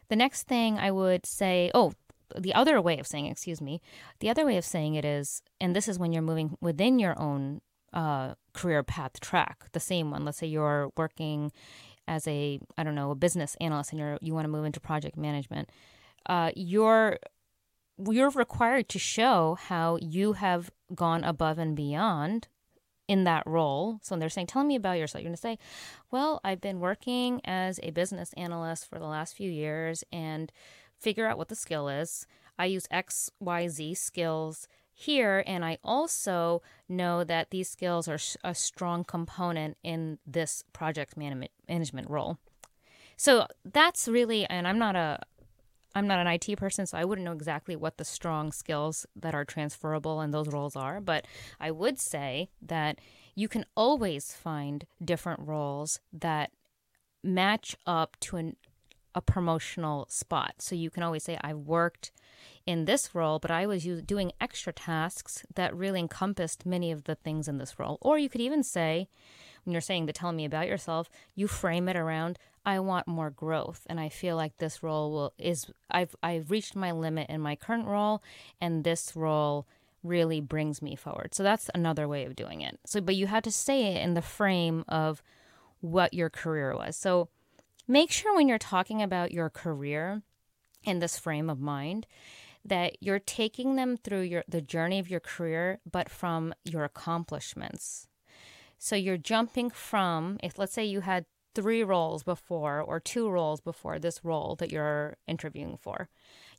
the 0.09 0.17
next 0.17 0.45
thing 0.45 0.79
I 0.79 0.91
would 0.91 1.27
say, 1.27 1.71
oh, 1.75 1.93
the 2.39 2.55
other 2.55 2.81
way 2.81 2.99
of 2.99 3.07
saying, 3.07 3.27
excuse 3.27 3.61
me, 3.61 3.81
the 4.21 4.31
other 4.31 4.47
way 4.47 4.57
of 4.57 4.65
saying 4.65 4.95
it 4.95 5.05
is, 5.05 5.43
and 5.61 5.75
this 5.75 5.89
is 5.89 5.99
when 5.99 6.13
you're 6.13 6.23
moving 6.23 6.57
within 6.61 6.99
your 6.99 7.19
own 7.21 7.61
uh, 7.93 8.35
career 8.55 8.83
path 8.83 9.21
track, 9.21 9.67
the 9.73 9.81
same 9.81 10.11
one. 10.11 10.25
Let's 10.25 10.39
say 10.39 10.47
you're 10.47 10.91
working 10.97 11.53
as 12.09 12.27
a, 12.27 12.59
I 12.79 12.85
don't 12.85 12.95
know, 12.95 13.11
a 13.11 13.15
business 13.15 13.57
analyst 13.61 13.91
and 13.91 13.99
you're, 13.99 14.19
you 14.23 14.35
want 14.35 14.45
to 14.45 14.51
move 14.51 14.65
into 14.65 14.81
project 14.81 15.17
management. 15.17 15.69
Uh, 16.27 16.53
your 16.55 17.19
you're 17.99 18.31
required 18.31 18.89
to 18.91 18.99
show 18.99 19.57
how 19.61 19.99
you 20.01 20.35
have 20.35 20.71
gone 20.95 21.25
above 21.25 21.59
and 21.59 21.77
beyond 21.77 22.49
in 23.09 23.25
that 23.25 23.47
role. 23.47 23.99
So 24.03 24.17
they're 24.17 24.29
saying, 24.29 24.47
Tell 24.47 24.65
me 24.65 24.77
about 24.77 24.99
yourself, 24.99 25.23
you're 25.23 25.29
going 25.29 25.37
to 25.37 25.41
say, 25.41 25.59
Well, 26.11 26.41
I've 26.45 26.61
been 26.61 26.81
working 26.81 27.41
as 27.45 27.79
a 27.83 27.91
business 27.91 28.33
analyst 28.37 28.89
for 28.89 28.99
the 28.99 29.07
last 29.07 29.37
few 29.37 29.51
years 29.51 30.05
and 30.13 30.53
figure 30.99 31.27
out 31.27 31.39
what 31.39 31.49
the 31.49 31.57
skill 31.57 31.89
is. 31.89 32.27
I 32.59 32.67
use 32.67 32.87
XYZ 32.93 33.97
skills. 33.97 34.69
here. 34.95 35.43
And 35.47 35.65
I 35.65 35.79
also 35.83 36.63
know 36.89 37.25
that 37.25 37.51
these 37.51 37.69
skills 37.69 38.09
are 38.09 38.19
a 38.45 38.55
strong 38.55 39.05
component 39.05 39.79
in 39.83 40.19
this 40.27 40.63
project 40.73 41.17
management 41.17 42.11
role. 42.11 42.39
So 43.17 43.47
that's 43.65 44.07
really, 44.07 44.45
and 44.47 44.69
I'm 44.69 44.79
not 44.79 44.95
a 44.97 45.21
I'm 45.95 46.07
not 46.07 46.19
an 46.19 46.27
IT 46.27 46.57
person, 46.57 46.87
so 46.87 46.99
I 46.99 47.05
wouldn't 47.05 47.25
know 47.25 47.33
exactly 47.33 47.77
what 47.77 47.99
the 47.99 48.05
strong 48.05 48.53
skills 48.53 49.07
that 49.17 49.35
are 49.35 49.45
transferable 49.45 50.21
in 50.21 50.31
those 50.31 50.49
roles 50.49 50.77
are. 50.77 51.01
But 51.01 51.27
I 51.61 51.71
would 51.71 51.99
say 52.01 52.51
that 52.63 52.99
you 53.35 53.49
can 53.49 53.65
always 53.77 54.35
find 54.35 54.87
different 55.05 55.41
roles 55.41 56.01
that 56.13 56.51
match 57.23 57.77
up 57.87 58.17
to 58.21 58.37
an, 58.37 58.57
a 59.15 59.21
promotional 59.21 60.07
spot. 60.09 60.55
So 60.59 60.75
you 60.75 60.91
can 60.91 61.03
always 61.03 61.25
say, 61.25 61.39
I 61.41 61.55
worked 61.55 62.13
in 62.67 62.85
this 62.85 63.15
role, 63.15 63.39
but 63.39 63.51
I 63.51 63.67
was 63.67 63.85
doing 63.85 64.33
extra 64.41 64.73
tasks 64.73 65.45
that 65.55 65.75
really 65.77 66.01
encompassed 66.01 66.67
many 66.67 66.91
of 66.91 67.05
the 67.05 67.15
things 67.15 67.49
in 67.49 67.59
this 67.59 67.79
role. 67.79 67.99
Or 68.01 68.19
you 68.19 68.29
could 68.29 68.41
even 68.41 68.63
say, 68.63 69.09
when 69.65 69.73
you're 69.73 69.81
saying 69.81 70.07
to 70.07 70.13
tell 70.13 70.33
me 70.33 70.45
about 70.45 70.69
yourself, 70.69 71.09
you 71.35 71.47
frame 71.47 71.89
it 71.89 71.97
around, 71.97 72.39
I 72.65 72.79
want 72.81 73.09
more 73.09 73.31
growth. 73.31 73.87
And 73.87 73.99
I 73.99 74.09
feel 74.09 74.37
like 74.37 74.59
this 74.59 74.83
role 74.83 75.13
will 75.13 75.33
is 75.39 75.67
I've 75.91 76.15
I've 76.23 76.51
reached 76.51 76.77
my 76.77 76.93
limit 76.93 77.29
in 77.29 77.41
my 77.41 77.57
current 77.57 77.87
role 77.87 78.23
and 78.61 78.85
this 78.85 79.17
role 79.17 79.67
really 80.03 80.41
brings 80.41 80.83
me 80.83 80.97
forward. 80.97 81.35
So 81.35 81.43
that's 81.43 81.71
another 81.75 82.09
way 82.09 82.25
of 82.25 82.37
doing 82.37 82.61
it. 82.61 82.79
So 82.85 83.01
but 83.01 83.17
you 83.17 83.27
have 83.27 83.43
to 83.45 83.51
say 83.51 83.95
it 83.95 84.03
in 84.03 84.15
the 84.15 84.23
frame 84.23 84.85
of 84.89 85.23
what 85.81 86.15
your 86.15 86.31
career 86.31 86.75
was. 86.75 86.97
So 86.97 87.29
make 87.89 88.11
sure 88.11 88.35
when 88.35 88.49
you're 88.49 88.59
talking 88.59 89.03
about 89.03 89.33
your 89.33 89.51
career 89.51 90.23
in 90.85 90.99
this 91.01 91.19
frame 91.19 91.51
of 91.51 91.61
mind 91.61 92.07
that 92.65 92.97
you're 93.01 93.19
taking 93.19 93.75
them 93.75 93.97
through 93.97 94.21
your 94.21 94.45
the 94.49 94.63
journey 94.63 95.01
of 95.01 95.11
your 95.11 95.21
career 95.21 95.81
but 95.91 96.09
from 96.09 96.55
your 96.65 96.85
accomplishments. 96.85 98.07
So 98.85 98.97
you're 98.97 99.17
jumping 99.17 99.71
from 99.71 100.39
if 100.43 100.59
let's 100.59 100.73
say 100.73 100.85
you 100.85 101.03
had 101.03 101.25
3 101.55 101.85
roles 101.85 102.25
before 102.25 102.81
or 102.81 102.99
2 102.99 103.31
roles 103.31 103.61
before 103.61 104.01
this 104.01 104.25
role 104.25 104.57
that 104.57 104.73
you're 104.73 105.19
interviewing 105.29 105.79
for. 105.81 106.09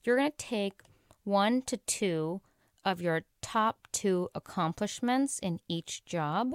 You're 0.06 0.16
going 0.16 0.32
to 0.32 0.38
take 0.38 0.80
1 1.26 1.64
to 1.64 1.76
2 1.76 2.40
of 2.86 3.02
your 3.02 3.24
top 3.42 3.90
2 3.92 4.30
accomplishments 4.34 5.38
in 5.40 5.60
each 5.68 6.06
job 6.06 6.54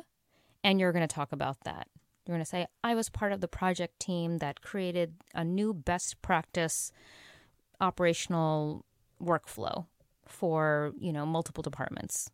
and 0.65 0.81
you're 0.81 0.93
going 0.93 1.07
to 1.07 1.15
talk 1.15 1.33
about 1.33 1.59
that. 1.65 1.87
You're 2.25 2.37
going 2.37 2.45
to 2.45 2.51
say, 2.51 2.67
I 2.83 2.95
was 2.95 3.11
part 3.11 3.33
of 3.33 3.43
the 3.43 3.47
project 3.47 4.01
team 4.01 4.39
that 4.39 4.63
created 4.63 5.17
a 5.35 5.45
new 5.45 5.75
best 5.75 6.23
practice 6.23 6.93
operational 7.79 8.87
workflow 9.23 9.85
for, 10.25 10.93
you 10.99 11.13
know, 11.13 11.27
multiple 11.27 11.63
departments. 11.63 12.31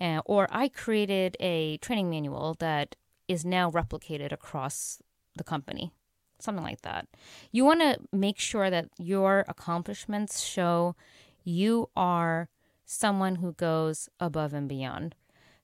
Uh, 0.00 0.22
or 0.24 0.48
I 0.50 0.68
created 0.68 1.36
a 1.40 1.76
training 1.78 2.08
manual 2.08 2.56
that 2.58 2.96
is 3.28 3.44
now 3.44 3.70
replicated 3.70 4.32
across 4.32 5.00
the 5.36 5.44
company. 5.44 5.92
Something 6.38 6.64
like 6.64 6.80
that. 6.82 7.06
You 7.52 7.64
want 7.64 7.80
to 7.80 7.98
make 8.12 8.38
sure 8.38 8.70
that 8.70 8.88
your 8.98 9.44
accomplishments 9.46 10.40
show 10.40 10.96
you 11.44 11.90
are 11.96 12.48
someone 12.86 13.36
who 13.36 13.52
goes 13.52 14.08
above 14.18 14.54
and 14.54 14.68
beyond. 14.68 15.14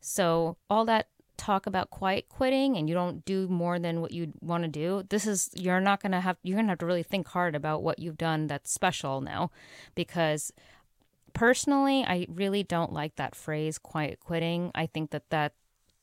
So, 0.00 0.59
all 0.69 0.85
that 0.85 1.09
talk 1.37 1.66
about 1.66 1.90
quiet 1.90 2.28
quitting 2.28 2.76
and 2.76 2.88
you 2.88 2.95
don't 2.95 3.25
do 3.25 3.49
more 3.49 3.78
than 3.78 4.00
what 4.00 4.12
you 4.12 4.33
want 4.40 4.64
to 4.64 4.69
do, 4.69 5.02
this 5.09 5.26
is 5.26 5.50
you're 5.55 5.81
not 5.81 6.00
going 6.00 6.12
to 6.12 6.21
have 6.21 6.37
you're 6.43 6.57
going 6.57 6.66
to 6.66 6.71
have 6.71 6.78
to 6.78 6.87
really 6.87 7.02
think 7.02 7.28
hard 7.28 7.55
about 7.55 7.83
what 7.83 7.99
you've 7.99 8.19
done 8.19 8.47
that's 8.47 8.73
special 8.73 9.21
now 9.21 9.50
because 9.95 10.52
personally, 11.37 12.02
I 12.02 12.26
really 12.31 12.62
don't 12.62 12.93
like 12.93 13.16
that 13.16 13.35
phrase 13.35 13.78
quiet 13.78 14.21
quitting. 14.21 14.71
I 14.75 14.87
think 14.87 15.11
that 15.11 15.28
that 15.31 15.52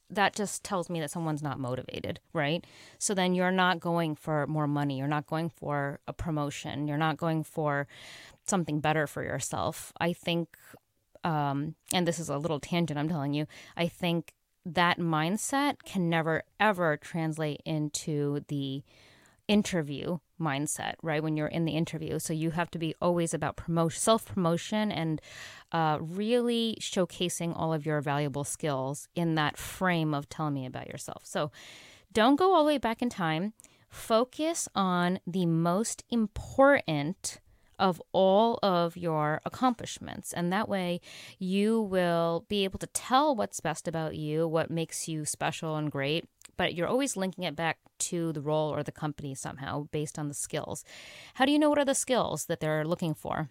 that 0.09 0.35
just 0.35 0.63
tells 0.63 0.91
me 0.91 0.99
that 0.99 1.09
someone's 1.09 1.41
not 1.41 1.59
motivated, 1.59 2.19
right? 2.33 2.63
So 2.99 3.15
then 3.15 3.33
you're 3.33 3.51
not 3.51 3.79
going 3.79 4.13
for 4.15 4.45
more 4.45 4.67
money, 4.67 4.99
you're 4.99 5.07
not 5.07 5.25
going 5.25 5.49
for 5.49 5.99
a 6.07 6.13
promotion, 6.13 6.87
you're 6.87 6.97
not 6.97 7.17
going 7.17 7.43
for 7.43 7.87
something 8.45 8.79
better 8.79 9.07
for 9.07 9.23
yourself. 9.23 9.91
I 9.99 10.13
think 10.13 10.49
um, 11.23 11.75
and 11.93 12.07
this 12.07 12.19
is 12.19 12.29
a 12.29 12.37
little 12.37 12.59
tangent 12.59 12.99
I'm 12.99 13.09
telling 13.09 13.33
you, 13.33 13.47
I 13.75 13.87
think 13.87 14.33
that 14.65 14.99
mindset 14.99 15.77
can 15.83 16.09
never 16.09 16.43
ever 16.59 16.95
translate 16.97 17.61
into 17.65 18.41
the 18.49 18.83
interview 19.47 20.17
mindset 20.39 20.93
right 21.01 21.23
when 21.23 21.37
you're 21.37 21.47
in 21.47 21.65
the 21.65 21.73
interview. 21.73 22.19
So 22.19 22.33
you 22.33 22.51
have 22.51 22.71
to 22.71 22.79
be 22.79 22.95
always 23.01 23.33
about 23.33 23.55
promotion 23.55 23.99
self 23.99 24.25
promotion 24.25 24.91
and 24.91 25.21
uh, 25.71 25.97
really 26.01 26.77
showcasing 26.79 27.53
all 27.55 27.73
of 27.73 27.85
your 27.85 28.01
valuable 28.01 28.43
skills 28.43 29.07
in 29.15 29.35
that 29.35 29.57
frame 29.57 30.13
of 30.13 30.29
telling 30.29 30.53
me 30.53 30.65
about 30.65 30.87
yourself. 30.87 31.23
So 31.25 31.51
don't 32.11 32.35
go 32.35 32.53
all 32.53 32.63
the 32.63 32.67
way 32.67 32.77
back 32.77 33.01
in 33.01 33.09
time. 33.09 33.53
Focus 33.89 34.67
on 34.75 35.19
the 35.27 35.45
most 35.45 36.03
important 36.09 37.39
of 37.79 38.01
all 38.11 38.59
of 38.61 38.95
your 38.95 39.41
accomplishments. 39.45 40.33
And 40.33 40.51
that 40.51 40.69
way 40.69 41.01
you 41.39 41.81
will 41.81 42.45
be 42.47 42.63
able 42.63 42.79
to 42.79 42.87
tell 42.87 43.35
what's 43.35 43.59
best 43.59 43.87
about 43.87 44.15
you, 44.15 44.47
what 44.47 44.69
makes 44.69 45.07
you 45.07 45.25
special 45.25 45.75
and 45.75 45.91
great. 45.91 46.25
But 46.57 46.75
you're 46.75 46.87
always 46.87 47.17
linking 47.17 47.43
it 47.43 47.55
back 47.55 47.79
to 47.99 48.31
the 48.31 48.41
role 48.41 48.69
or 48.69 48.83
the 48.83 48.91
company 48.91 49.33
somehow 49.33 49.87
based 49.91 50.19
on 50.19 50.27
the 50.27 50.33
skills. 50.33 50.83
How 51.35 51.45
do 51.45 51.51
you 51.51 51.59
know 51.59 51.69
what 51.69 51.79
are 51.79 51.85
the 51.85 51.95
skills 51.95 52.45
that 52.45 52.59
they're 52.59 52.85
looking 52.85 53.13
for? 53.13 53.49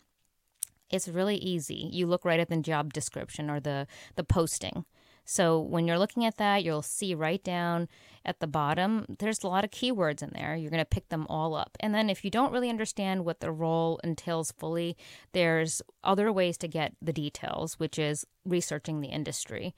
It's 0.91 1.09
really 1.09 1.37
easy. 1.37 1.89
You 1.91 2.07
look 2.07 2.25
right 2.25 2.39
at 2.39 2.49
the 2.49 2.59
job 2.59 2.93
description 2.93 3.51
or 3.51 3.61
the, 3.61 3.87
the 4.15 4.25
posting. 4.25 4.85
So 5.25 5.61
when 5.61 5.87
you're 5.87 5.99
looking 5.99 6.25
at 6.25 6.37
that, 6.39 6.65
you'll 6.65 6.83
see 6.83 7.15
right 7.15 7.43
down 7.43 7.89
at 8.25 8.41
the 8.41 8.47
bottom, 8.47 9.05
there's 9.19 9.43
a 9.43 9.49
lot 9.49 9.65
of 9.65 9.71
keywords 9.71 10.23
in 10.23 10.31
there. 10.33 10.55
You're 10.55 10.71
going 10.71 10.79
to 10.79 10.85
pick 10.85 11.09
them 11.09 11.27
all 11.29 11.55
up. 11.55 11.77
And 11.81 11.95
then 11.95 12.09
if 12.09 12.25
you 12.25 12.31
don't 12.31 12.53
really 12.53 12.71
understand 12.71 13.25
what 13.25 13.41
the 13.41 13.51
role 13.51 14.01
entails 14.05 14.53
fully, 14.53 14.97
there's 15.33 15.83
other 16.05 16.33
ways 16.33 16.57
to 16.59 16.69
get 16.69 16.95
the 17.03 17.13
details, 17.13 17.79
which 17.81 17.99
is 17.99 18.25
researching 18.45 19.01
the 19.01 19.09
industry. 19.09 19.75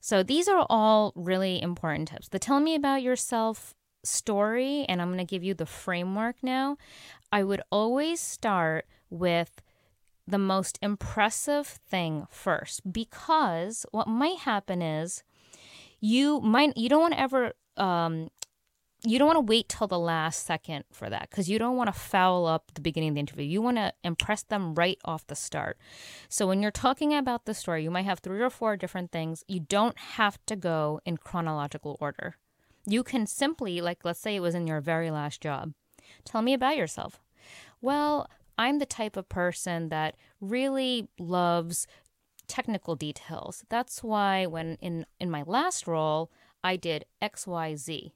So 0.00 0.22
these 0.22 0.48
are 0.48 0.66
all 0.68 1.12
really 1.14 1.62
important 1.62 2.08
tips. 2.08 2.28
The 2.28 2.38
tell 2.38 2.60
me 2.60 2.74
about 2.74 3.02
yourself 3.02 3.74
story, 4.02 4.84
and 4.88 5.00
I'm 5.00 5.08
going 5.08 5.18
to 5.18 5.24
give 5.24 5.44
you 5.44 5.54
the 5.54 5.66
framework 5.66 6.36
now. 6.42 6.76
I 7.32 7.42
would 7.42 7.62
always 7.70 8.20
start 8.20 8.86
with 9.10 9.62
the 10.26 10.38
most 10.38 10.78
impressive 10.82 11.66
thing 11.66 12.26
first 12.30 12.80
because 12.90 13.84
what 13.90 14.06
might 14.06 14.38
happen 14.38 14.80
is 14.80 15.22
you 16.00 16.40
might 16.40 16.76
you 16.76 16.88
don't 16.88 17.00
want 17.00 17.14
to 17.14 17.20
ever 17.20 17.52
um, 17.76 18.28
you 19.06 19.18
don't 19.18 19.26
want 19.26 19.36
to 19.36 19.50
wait 19.52 19.68
till 19.68 19.86
the 19.86 19.98
last 19.98 20.46
second 20.46 20.84
for 20.90 21.10
that 21.10 21.28
because 21.30 21.48
you 21.48 21.58
don't 21.58 21.76
want 21.76 21.92
to 21.92 21.98
foul 21.98 22.46
up 22.46 22.72
the 22.72 22.80
beginning 22.80 23.10
of 23.10 23.14
the 23.14 23.20
interview. 23.20 23.44
You 23.44 23.60
want 23.60 23.76
to 23.76 23.92
impress 24.02 24.42
them 24.42 24.74
right 24.74 24.98
off 25.04 25.26
the 25.26 25.36
start. 25.36 25.76
So 26.28 26.46
when 26.46 26.62
you're 26.62 26.70
talking 26.70 27.14
about 27.14 27.44
the 27.44 27.52
story, 27.52 27.82
you 27.82 27.90
might 27.90 28.06
have 28.06 28.20
three 28.20 28.40
or 28.40 28.48
four 28.48 28.76
different 28.76 29.12
things. 29.12 29.44
You 29.46 29.60
don't 29.60 29.98
have 29.98 30.38
to 30.46 30.56
go 30.56 31.00
in 31.04 31.18
chronological 31.18 31.98
order. 32.00 32.36
You 32.86 33.02
can 33.02 33.26
simply, 33.26 33.80
like, 33.80 34.04
let's 34.04 34.20
say 34.20 34.36
it 34.36 34.40
was 34.40 34.54
in 34.54 34.66
your 34.66 34.80
very 34.80 35.10
last 35.10 35.40
job. 35.40 35.74
Tell 36.24 36.40
me 36.40 36.54
about 36.54 36.76
yourself. 36.76 37.20
Well, 37.82 38.28
I'm 38.56 38.78
the 38.78 38.86
type 38.86 39.16
of 39.16 39.28
person 39.28 39.88
that 39.88 40.16
really 40.40 41.08
loves 41.18 41.86
technical 42.46 42.94
details. 42.94 43.64
That's 43.68 44.02
why 44.02 44.46
when 44.46 44.76
in 44.80 45.06
in 45.18 45.30
my 45.30 45.42
last 45.46 45.86
role, 45.86 46.30
I 46.62 46.76
did 46.76 47.04
XYZ. 47.22 48.12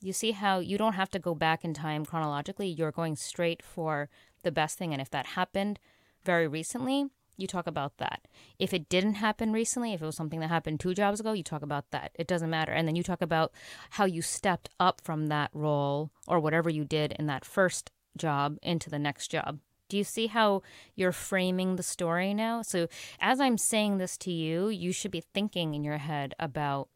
You 0.00 0.12
see 0.12 0.30
how 0.30 0.60
you 0.60 0.78
don't 0.78 0.92
have 0.94 1.10
to 1.10 1.18
go 1.18 1.34
back 1.34 1.64
in 1.64 1.74
time 1.74 2.04
chronologically, 2.04 2.68
you're 2.68 2.92
going 2.92 3.16
straight 3.16 3.62
for 3.62 4.08
the 4.44 4.52
best 4.52 4.78
thing 4.78 4.92
and 4.92 5.02
if 5.02 5.10
that 5.10 5.26
happened 5.26 5.80
very 6.24 6.46
recently, 6.46 7.06
you 7.36 7.46
talk 7.46 7.66
about 7.66 7.98
that. 7.98 8.26
If 8.58 8.74
it 8.74 8.88
didn't 8.88 9.14
happen 9.14 9.52
recently, 9.52 9.94
if 9.94 10.02
it 10.02 10.06
was 10.06 10.16
something 10.16 10.40
that 10.40 10.48
happened 10.48 10.80
two 10.80 10.92
jobs 10.92 11.20
ago, 11.20 11.32
you 11.32 11.44
talk 11.44 11.62
about 11.62 11.90
that. 11.92 12.10
It 12.14 12.26
doesn't 12.26 12.50
matter. 12.50 12.72
And 12.72 12.86
then 12.86 12.96
you 12.96 13.02
talk 13.02 13.22
about 13.22 13.52
how 13.90 14.04
you 14.04 14.22
stepped 14.22 14.68
up 14.80 15.00
from 15.00 15.28
that 15.28 15.50
role 15.54 16.10
or 16.26 16.40
whatever 16.40 16.68
you 16.68 16.84
did 16.84 17.12
in 17.12 17.26
that 17.26 17.44
first 17.44 17.90
job 18.18 18.58
into 18.62 18.90
the 18.90 18.98
next 18.98 19.28
job. 19.28 19.60
Do 19.88 19.96
you 19.96 20.04
see 20.04 20.26
how 20.26 20.62
you're 20.94 21.12
framing 21.12 21.76
the 21.76 21.82
story 21.82 22.34
now? 22.34 22.60
So, 22.60 22.88
as 23.20 23.40
I'm 23.40 23.56
saying 23.56 23.96
this 23.96 24.18
to 24.18 24.30
you, 24.30 24.68
you 24.68 24.92
should 24.92 25.10
be 25.10 25.22
thinking 25.22 25.74
in 25.74 25.82
your 25.82 25.96
head 25.96 26.34
about 26.38 26.88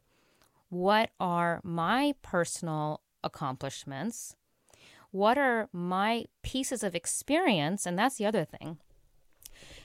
what 0.68 1.10
are 1.18 1.60
my 1.64 2.14
personal 2.22 3.00
accomplishments? 3.24 4.36
What 5.10 5.38
are 5.38 5.68
my 5.72 6.26
pieces 6.42 6.82
of 6.82 6.94
experience? 6.94 7.86
And 7.86 7.98
that's 7.98 8.16
the 8.16 8.26
other 8.26 8.44
thing. 8.44 8.78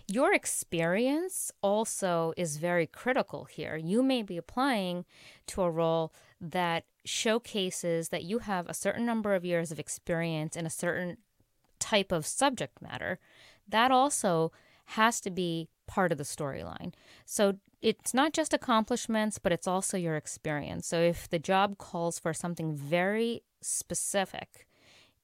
Your 0.09 0.33
experience 0.33 1.51
also 1.61 2.33
is 2.37 2.57
very 2.57 2.87
critical 2.87 3.43
here. 3.43 3.75
You 3.75 4.01
may 4.01 4.21
be 4.21 4.37
applying 4.37 5.03
to 5.47 5.63
a 5.63 5.69
role 5.69 6.13
that 6.39 6.85
showcases 7.03 8.09
that 8.09 8.23
you 8.23 8.39
have 8.39 8.67
a 8.67 8.73
certain 8.73 9.05
number 9.05 9.35
of 9.35 9.43
years 9.43 9.71
of 9.71 9.79
experience 9.79 10.55
in 10.55 10.65
a 10.65 10.69
certain 10.69 11.17
type 11.79 12.11
of 12.11 12.25
subject 12.25 12.81
matter, 12.81 13.19
that 13.67 13.91
also 13.91 14.51
has 14.91 15.19
to 15.21 15.29
be 15.29 15.69
part 15.87 16.11
of 16.11 16.17
the 16.17 16.23
storyline. 16.23 16.93
So 17.25 17.55
it's 17.81 18.13
not 18.13 18.33
just 18.33 18.53
accomplishments, 18.53 19.37
but 19.37 19.51
it's 19.51 19.67
also 19.67 19.97
your 19.97 20.15
experience. 20.15 20.87
So 20.87 20.99
if 20.99 21.29
the 21.29 21.39
job 21.39 21.77
calls 21.77 22.19
for 22.19 22.33
something 22.33 22.75
very 22.75 23.43
specific, 23.61 24.67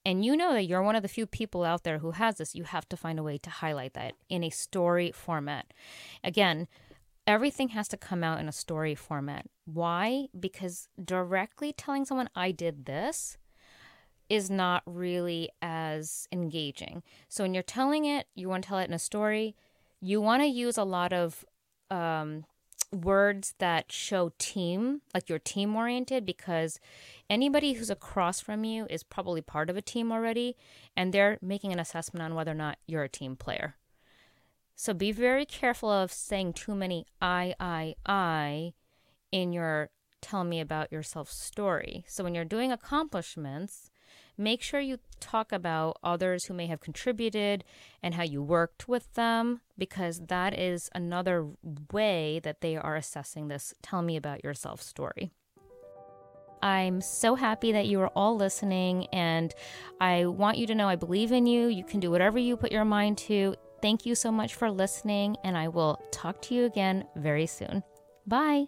and 0.05 0.25
you 0.25 0.35
know 0.35 0.53
that 0.53 0.65
you're 0.65 0.83
one 0.83 0.95
of 0.95 1.01
the 1.01 1.07
few 1.07 1.25
people 1.25 1.63
out 1.63 1.83
there 1.83 1.99
who 1.99 2.11
has 2.11 2.37
this, 2.37 2.55
you 2.55 2.63
have 2.65 2.87
to 2.89 2.97
find 2.97 3.17
a 3.17 3.23
way 3.23 3.37
to 3.37 3.49
highlight 3.49 3.93
that 3.93 4.13
in 4.29 4.43
a 4.43 4.49
story 4.49 5.11
format. 5.11 5.73
Again, 6.23 6.67
everything 7.25 7.69
has 7.69 7.87
to 7.87 7.97
come 7.97 8.23
out 8.23 8.39
in 8.39 8.49
a 8.49 8.53
story 8.53 8.95
format. 8.95 9.45
Why? 9.65 10.27
Because 10.37 10.89
directly 11.03 11.71
telling 11.71 12.03
someone, 12.03 12.29
I 12.35 12.51
did 12.51 12.85
this, 12.85 13.37
is 14.33 14.49
not 14.49 14.81
really 14.87 15.47
as 15.61 16.27
engaging. 16.31 17.03
So 17.29 17.43
when 17.43 17.53
you're 17.53 17.61
telling 17.61 18.05
it, 18.05 18.25
you 18.33 18.49
want 18.49 18.63
to 18.63 18.67
tell 18.67 18.79
it 18.79 18.87
in 18.87 18.93
a 18.93 18.99
story, 18.99 19.55
you 20.01 20.19
want 20.19 20.41
to 20.41 20.47
use 20.47 20.75
a 20.75 20.83
lot 20.83 21.13
of 21.13 21.45
um, 21.91 22.45
words 22.91 23.53
that 23.59 23.91
show 23.91 24.31
team, 24.39 25.01
like 25.13 25.29
you're 25.29 25.37
team 25.37 25.75
oriented, 25.75 26.25
because 26.25 26.79
anybody 27.29 27.73
who's 27.73 27.91
across 27.91 28.39
from 28.39 28.63
you 28.63 28.87
is 28.89 29.03
probably 29.03 29.41
part 29.41 29.69
of 29.69 29.77
a 29.77 29.83
team 29.83 30.11
already, 30.11 30.55
and 30.97 31.13
they're 31.13 31.37
making 31.39 31.71
an 31.71 31.79
assessment 31.79 32.23
on 32.23 32.33
whether 32.33 32.51
or 32.51 32.55
not 32.55 32.79
you're 32.87 33.03
a 33.03 33.09
team 33.09 33.35
player. 33.35 33.75
So 34.75 34.95
be 34.95 35.11
very 35.11 35.45
careful 35.45 35.91
of 35.91 36.11
saying 36.11 36.53
too 36.53 36.73
many 36.73 37.05
I, 37.21 37.53
I, 37.59 37.95
I 38.07 38.73
in 39.31 39.53
your 39.53 39.91
tell 40.21 40.43
me 40.43 40.59
about 40.59 40.91
yourself 40.91 41.31
story. 41.31 42.03
So 42.07 42.23
when 42.23 42.33
you're 42.33 42.45
doing 42.45 42.71
accomplishments, 42.71 43.91
make 44.37 44.61
sure 44.61 44.79
you 44.79 44.97
talk 45.19 45.51
about 45.51 45.97
others 46.03 46.45
who 46.45 46.53
may 46.53 46.67
have 46.67 46.79
contributed 46.79 47.63
and 48.01 48.15
how 48.15 48.23
you 48.23 48.41
worked 48.41 48.87
with 48.87 49.13
them, 49.13 49.61
because 49.77 50.19
that 50.27 50.57
is 50.57 50.89
another 50.93 51.47
way 51.91 52.39
that 52.43 52.61
they 52.61 52.75
are 52.75 52.95
assessing 52.95 53.47
this 53.47 53.73
tell 53.81 54.01
me 54.01 54.15
about 54.15 54.43
yourself 54.43 54.81
story. 54.81 55.31
I'm 56.61 57.01
so 57.01 57.35
happy 57.35 57.73
that 57.73 57.87
you 57.87 57.99
are 57.99 58.11
all 58.15 58.37
listening, 58.37 59.07
and 59.07 59.53
I 59.99 60.25
want 60.27 60.57
you 60.57 60.65
to 60.67 60.75
know 60.75 60.87
I 60.87 60.95
believe 60.95 61.33
in 61.33 61.45
you. 61.45 61.67
You 61.67 61.83
can 61.83 61.99
do 61.99 62.09
whatever 62.09 62.39
you 62.39 62.55
put 62.55 62.71
your 62.71 62.85
mind 62.85 63.17
to. 63.19 63.55
Thank 63.81 64.05
you 64.05 64.15
so 64.15 64.31
much 64.31 64.55
for 64.55 64.71
listening, 64.71 65.35
and 65.43 65.57
I 65.57 65.67
will 65.67 66.01
talk 66.11 66.41
to 66.43 66.55
you 66.55 66.63
again 66.63 67.03
very 67.17 67.47
soon. 67.47 67.83
Bye. 68.25 68.67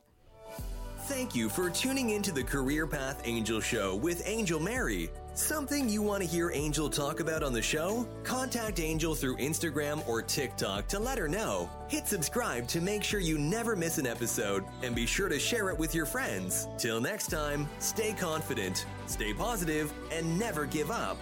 Thank 1.04 1.36
you 1.36 1.48
for 1.48 1.70
tuning 1.70 2.10
into 2.10 2.34
the 2.34 2.44
Career 2.44 2.86
Path 2.86 3.22
Angel 3.24 3.62
Show 3.62 3.96
with 3.96 4.24
Angel 4.26 4.60
Mary. 4.60 5.10
Something 5.36 5.90
you 5.90 6.02
want 6.02 6.24
to 6.24 6.30
hear 6.30 6.50
Angel 6.54 6.90
talk 6.90 7.20
about 7.20 7.44
on 7.44 7.52
the 7.52 7.62
show? 7.62 8.08
Contact 8.24 8.80
Angel 8.80 9.14
through 9.14 9.36
Instagram 9.36 10.02
or 10.08 10.22
TikTok 10.22 10.88
to 10.88 10.98
let 10.98 11.18
her 11.18 11.28
know. 11.28 11.70
Hit 11.90 12.08
subscribe 12.08 12.70
to 12.70 12.80
make 12.80 13.04
sure 13.04 13.20
you 13.20 13.38
never 13.38 13.76
miss 13.76 13.98
an 13.98 14.08
episode 14.08 14.64
and 14.82 14.96
be 14.96 15.06
sure 15.06 15.28
to 15.28 15.38
share 15.38 15.70
it 15.70 15.78
with 15.78 15.94
your 15.94 16.06
friends. 16.06 16.70
Till 16.78 17.02
next 17.02 17.28
time, 17.28 17.68
stay 17.80 18.14
confident, 18.14 18.86
stay 19.08 19.34
positive, 19.34 19.92
and 20.10 20.40
never 20.40 20.66
give 20.66 20.90
up. 20.90 21.18